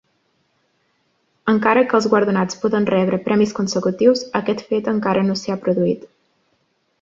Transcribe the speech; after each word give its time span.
Encara 1.51 1.83
que 1.91 1.95
els 1.99 2.07
guardonats 2.13 2.57
poden 2.63 2.87
rebre 2.91 3.19
premis 3.27 3.53
consecutius, 3.59 4.25
aquest 4.41 4.65
fet 4.73 4.91
encara 4.95 5.27
no 5.29 5.37
s'hi 5.43 5.55
ha 5.57 5.61
produït. 5.69 6.11